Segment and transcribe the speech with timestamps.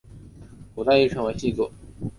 [0.73, 1.71] 古代亦称作细作。